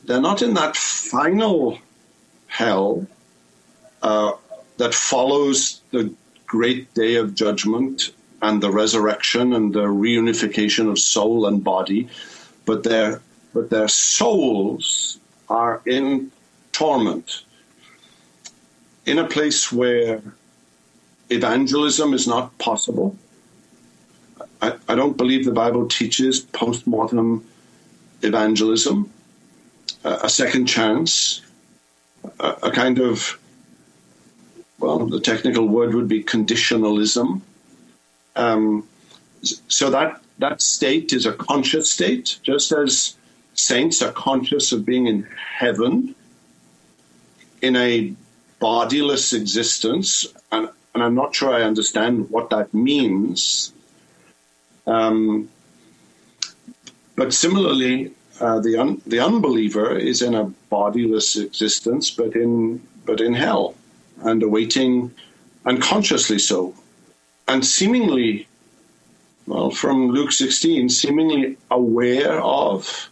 [0.06, 1.78] They're not in that final
[2.48, 3.06] hell
[4.02, 4.32] uh,
[4.78, 6.12] that follows the
[6.48, 12.08] great day of judgment and the resurrection and the reunification of soul and body,
[12.66, 13.22] but their
[13.54, 16.32] but their souls are in
[16.72, 17.44] torment,
[19.06, 20.22] in a place where
[21.30, 23.18] evangelism is not possible.
[24.62, 27.46] I, I don't believe the Bible teaches post mortem
[28.22, 29.12] evangelism,
[30.04, 31.42] uh, a second chance,
[32.40, 33.40] a, a kind of
[34.80, 37.42] well, the technical word would be conditionalism.
[38.40, 38.88] Um,
[39.42, 43.18] so that that state is a conscious state, just as
[43.54, 46.16] saints are conscious of being in heaven
[47.62, 48.14] in a
[48.60, 53.74] bodiless existence, and, and I'm not sure I understand what that means.
[54.88, 55.50] Um,
[57.16, 63.20] but similarly, uh, the un- the unbeliever is in a bodiless existence, but in but
[63.20, 63.76] in hell
[64.22, 65.12] and awaiting,
[65.66, 66.74] unconsciously so,
[67.50, 68.48] and seemingly,
[69.48, 73.10] well, from Luke 16, seemingly aware of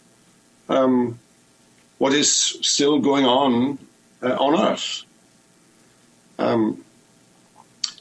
[0.69, 1.17] um,
[1.97, 3.79] what is still going on
[4.21, 5.03] uh, on earth.
[6.37, 6.85] Um,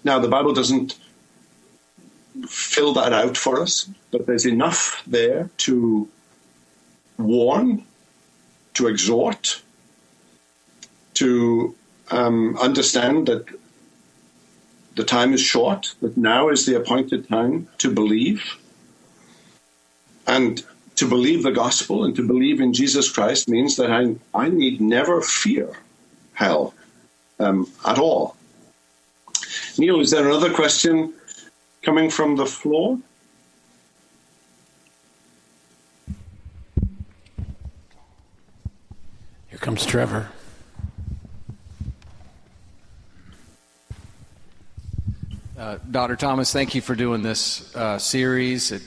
[0.04, 0.98] now, the Bible doesn't
[2.46, 6.06] fill that out for us, but there's enough there to
[7.16, 7.82] warn
[8.74, 9.62] to exhort,
[11.14, 11.74] to
[12.10, 13.46] um, understand that
[14.96, 18.56] the time is short, that now is the appointed time to believe.
[20.26, 20.64] And
[20.96, 24.80] to believe the gospel and to believe in Jesus Christ means that I, I need
[24.80, 25.70] never fear
[26.32, 26.74] hell
[27.38, 28.36] um, at all.
[29.78, 31.12] Neil, is there another question
[31.82, 32.98] coming from the floor?
[39.48, 40.30] Here comes Trevor.
[45.58, 46.16] Uh, Dr.
[46.16, 48.72] Thomas, thank you for doing this uh, series.
[48.72, 48.82] It,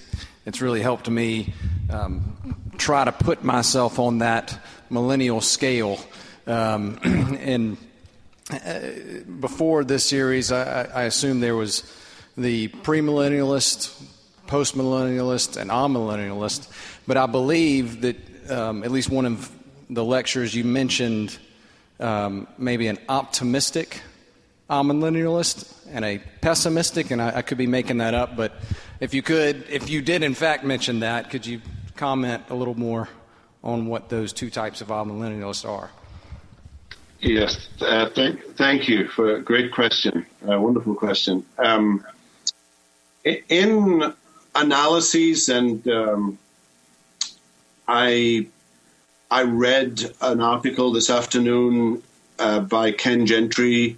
[0.46, 1.52] it's really helped me
[1.90, 4.56] um, try to put myself on that
[4.88, 6.00] millennial scale.
[6.46, 7.00] Um,
[7.40, 7.76] and
[8.52, 8.82] uh,
[9.40, 11.92] before this series, I, I assumed there was
[12.38, 14.04] the premillennialist,
[14.46, 16.72] postmillennialist, and amillennialist.
[17.08, 19.52] But I believe that um, at least one of
[19.90, 21.36] the lectures you mentioned
[22.00, 24.04] um, maybe an optimistic
[24.70, 28.54] amillennialist and a pessimistic, and I, I, could be making that up, but
[29.00, 31.62] if you could, if you did in fact mention that, could you
[31.96, 33.10] comment a little more
[33.64, 35.90] on what those two types of amillennialists are?
[37.20, 41.46] Yes, uh, thank, thank you for a great question, a wonderful question.
[41.58, 42.06] Um,
[43.26, 44.14] in
[44.56, 46.40] analyses, and um,
[47.88, 48.48] I
[49.30, 52.02] I read an article this afternoon
[52.40, 53.98] uh, by Ken Gentry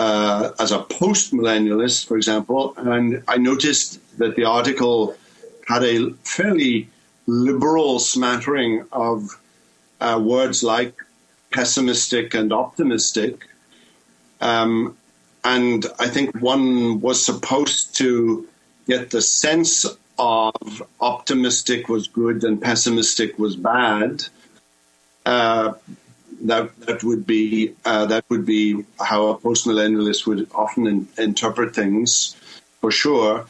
[0.00, 5.14] uh, as a post millennialist, for example, and I noticed that the article
[5.68, 6.88] had a fairly
[7.26, 9.38] liberal smattering of
[10.00, 10.94] uh, words like
[11.50, 13.46] pessimistic and optimistic.
[14.40, 14.96] Um,
[15.44, 18.48] and I think one was supposed to
[18.86, 19.84] get the sense
[20.18, 24.24] of optimistic was good and pessimistic was bad.
[25.26, 25.74] Uh,
[26.42, 31.74] that that would be uh, that would be how a postmillennialist would often in, interpret
[31.74, 32.36] things,
[32.80, 33.46] for sure.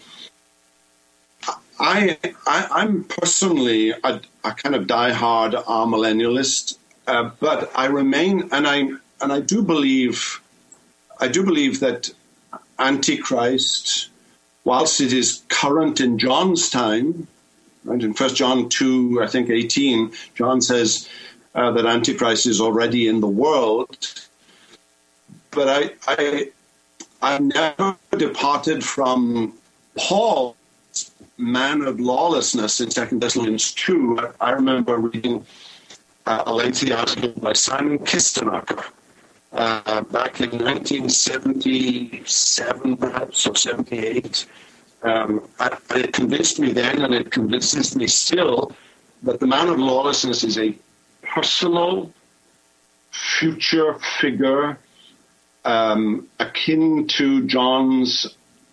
[1.83, 6.77] I, I am personally a, a, kind of diehard amillennialist,
[7.07, 8.91] uh, but I remain and I
[9.23, 10.43] and I do believe
[11.19, 12.11] I do believe that
[12.79, 14.09] Antichrist,
[14.65, 17.27] whilst it is current in John's time,
[17.85, 21.09] right in First John two, I think eighteen, John says
[21.55, 23.97] uh, that Antichrist is already in the world.
[25.51, 26.51] But I, I,
[27.23, 29.55] I never departed from
[29.97, 30.55] Paul's
[31.37, 34.35] man of lawlessness in Second Thessalonians 2.
[34.41, 35.45] I, remember reading
[36.27, 38.85] uh, a lengthy article by Simon Kistemaker
[39.53, 44.47] uh, back in 1977, perhaps, or 78.
[45.03, 48.73] Um, I, it convinced me then, and it convinces me still,
[49.23, 50.75] that the man of lawlessness is a
[51.35, 52.13] personal
[53.11, 54.79] future figure
[55.65, 58.27] um, akin to John's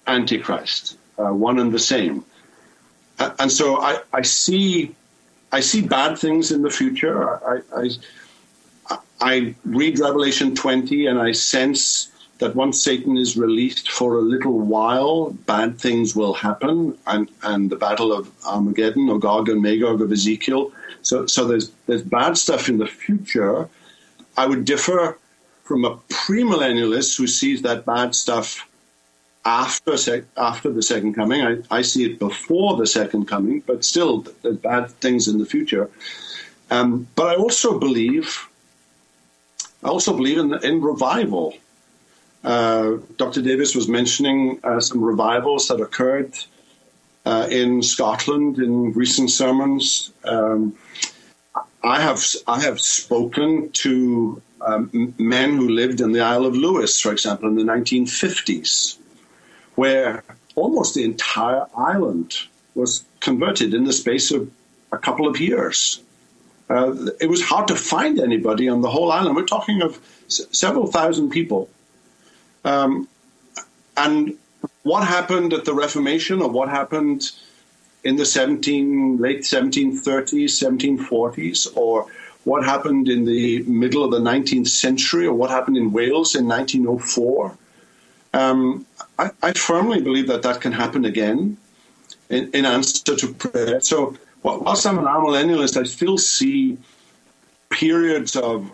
[0.05, 2.23] Antichrist, uh, one and the same.
[3.39, 4.95] and so I, I, see,
[5.51, 7.43] I see bad things in the future.
[7.45, 14.15] I, I, I read Revelation 20 and I sense that once Satan is released for
[14.15, 19.49] a little while, bad things will happen, and, and the battle of Armageddon, or Gog
[19.49, 20.71] and Magog of Ezekiel,
[21.01, 23.69] so, so there's there's bad stuff in the future.
[24.35, 25.17] I would differ
[25.63, 28.67] from a premillennialist who sees that bad stuff
[29.45, 31.41] after sec- after the second coming.
[31.41, 35.45] I, I see it before the second coming, but still there's bad things in the
[35.45, 35.89] future.
[36.69, 38.49] Um, but I also believe
[39.83, 41.55] I also believe in in revival.
[42.47, 43.41] Uh, Dr.
[43.41, 46.33] Davis was mentioning uh, some revivals that occurred
[47.25, 50.13] uh, in Scotland in recent sermons.
[50.23, 50.73] Um,
[51.83, 57.01] I have I have spoken to um, men who lived in the Isle of Lewis,
[57.01, 58.97] for example, in the 1950s,
[59.75, 60.23] where
[60.55, 62.33] almost the entire island
[62.75, 64.49] was converted in the space of
[64.93, 66.01] a couple of years.
[66.69, 69.35] Uh, it was hard to find anybody on the whole island.
[69.35, 71.69] We're talking of s- several thousand people.
[72.67, 73.07] Um,
[73.95, 74.37] and
[74.83, 77.31] what happened at the Reformation, or what happened
[78.03, 80.51] in the 17 late 1730s,
[80.99, 82.07] 1740s, or
[82.43, 86.45] what happened in the middle of the 19th century, or what happened in Wales in
[86.47, 87.57] 1904.
[88.33, 88.85] Um,
[89.17, 91.57] I, I, firmly believe that that can happen again
[92.29, 93.79] in, in answer to prayer.
[93.79, 96.77] So, whilst I'm an amillennialist, I still see
[97.69, 98.69] periods of,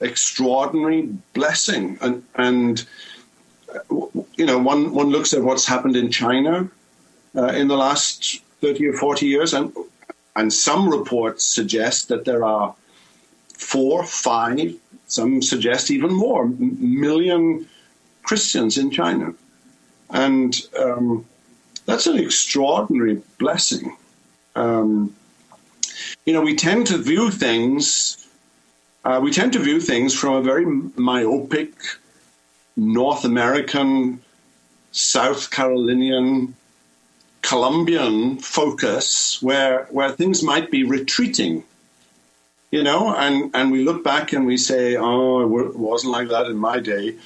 [0.00, 2.86] extraordinary blessing, and, and
[4.36, 6.70] you know, one one looks at what's happened in China
[7.36, 9.54] uh, in the last 30 or 40 years.
[9.54, 9.72] And,
[10.36, 12.74] and some reports suggest that there are
[13.54, 14.74] four, five,
[15.06, 17.68] some suggest even more million
[18.22, 19.34] Christians in China.
[20.10, 21.26] And um,
[21.86, 23.96] that's an extraordinary blessing.
[24.54, 25.14] Um,
[26.24, 28.27] you know, we tend to view things,
[29.08, 31.72] uh, we tend to view things from a very myopic,
[32.76, 34.20] North American,
[34.92, 36.54] South Carolinian,
[37.40, 41.64] Columbian focus where, where things might be retreating
[42.70, 46.46] you know, and, and we look back and we say, oh, it wasn't like that
[46.46, 47.16] in my day.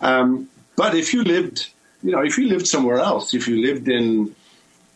[0.00, 1.68] Um, but if you lived,
[2.02, 4.34] you know, if you lived somewhere else, if you lived in,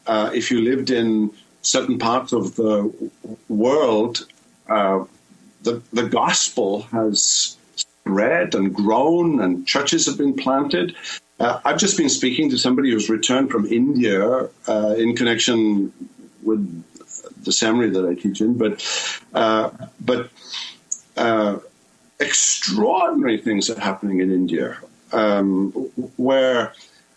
[0.06, 1.30] uh, if you lived in
[1.62, 2.92] certain parts of the
[3.48, 4.26] world,
[4.68, 5.04] uh,
[5.62, 10.94] the the gospel has spread and grown, and churches have been planted.
[11.40, 15.92] Uh, I've just been speaking to somebody who's returned from India uh, in connection
[16.42, 16.84] with
[17.44, 18.82] the seminary that I teach in, but
[19.34, 20.30] uh, but
[21.16, 21.58] uh,
[22.18, 24.78] extraordinary things are happening in India,
[25.12, 25.70] um,
[26.16, 26.72] where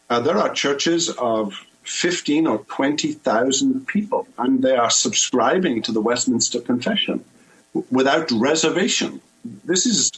[0.09, 5.91] uh, there are churches of fifteen or twenty thousand people, and they are subscribing to
[5.91, 7.23] the Westminster Confession
[7.89, 9.21] without reservation.
[9.65, 10.11] This is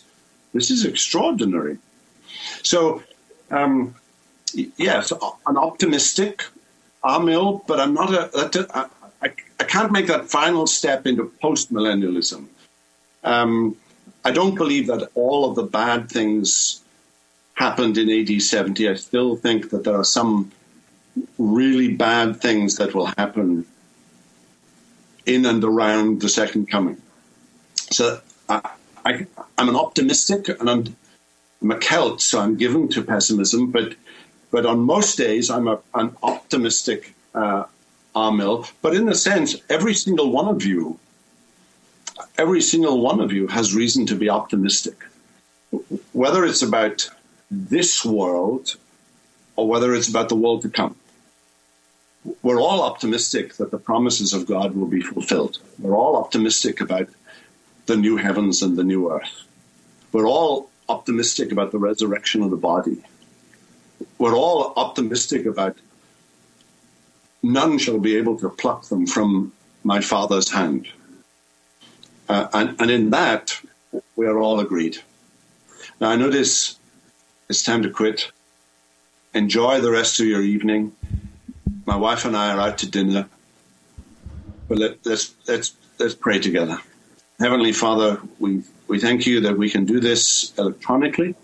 [0.54, 1.78] this is extraordinary.
[2.62, 3.04] So.
[3.52, 3.96] Um,
[4.78, 5.12] yes,
[5.46, 6.46] an optimistic
[7.04, 8.90] Amil, but I'm not a,
[9.22, 12.48] I, I can't make that final step into post millennialism.
[13.24, 13.76] Um,
[14.26, 16.82] I don't believe that all of the bad things
[17.56, 18.90] happened in AD 70.
[18.90, 20.52] I still think that there are some
[21.38, 23.66] really bad things that will happen
[25.26, 27.02] in and around the second coming.
[27.92, 28.62] So I,
[29.06, 30.96] am an optimistic and I'm,
[31.62, 33.96] I'm, a Celt, so I'm given to pessimism, but
[34.52, 37.64] but on most days I'm a, an optimistic uh,
[38.14, 41.00] but in a sense, every single one of you,
[42.38, 44.98] every single one of you has reason to be optimistic.
[46.12, 47.10] Whether it's about
[47.50, 48.76] this world
[49.56, 50.96] or whether it's about the world to come.
[52.42, 55.60] We're all optimistic that the promises of God will be fulfilled.
[55.80, 57.10] We're all optimistic about
[57.86, 59.48] the new heavens and the new earth.
[60.12, 63.04] We're all optimistic about the resurrection of the body.
[64.18, 65.78] We're all optimistic about
[67.42, 69.52] none shall be able to pluck them from
[69.84, 70.88] my Father's hand.
[72.30, 73.60] Uh, and, and in that,
[74.16, 74.98] we are all agreed.
[76.00, 76.78] Now, I this,
[77.50, 78.32] it's time to quit.
[79.34, 80.96] Enjoy the rest of your evening.
[81.86, 83.28] My wife and I are out to dinner.
[84.70, 86.80] But let, let's, let's, let's pray together.
[87.40, 91.36] Heavenly Father, we, we thank you that we can do this electronically,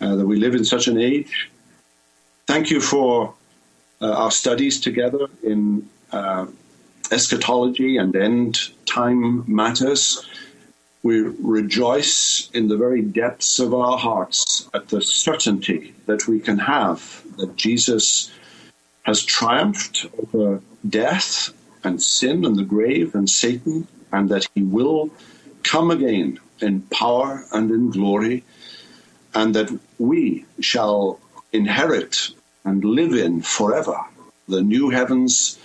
[0.00, 1.50] uh, that we live in such an age.
[2.46, 3.34] Thank you for
[4.00, 6.46] uh, our studies together in uh,
[7.10, 10.24] eschatology and end time matters.
[11.02, 16.58] We rejoice in the very depths of our hearts at the certainty that we can
[16.58, 18.30] have that Jesus
[19.02, 25.10] has triumphed over death and sin and the grave and Satan, and that he will
[25.62, 28.44] come again in power and in glory,
[29.34, 31.18] and that we shall
[31.52, 32.30] inherit
[32.64, 33.98] and live in forever
[34.48, 35.58] the new heavens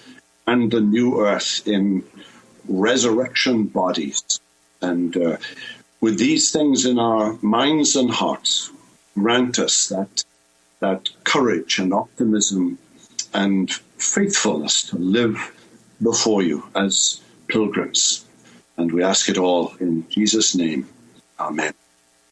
[0.45, 2.03] and the new earth in
[2.67, 4.39] resurrection bodies.
[4.81, 5.37] And uh,
[6.01, 8.71] with these things in our minds and hearts,
[9.15, 10.23] grant us that,
[10.79, 12.77] that courage and optimism
[13.33, 15.51] and faithfulness to live
[16.01, 18.26] before you as pilgrims.
[18.77, 20.87] And we ask it all in Jesus' name.
[21.39, 21.73] Amen.